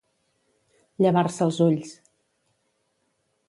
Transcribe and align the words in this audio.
Llevar-se 1.05 1.45
els 1.47 1.61
ulls. 1.67 1.95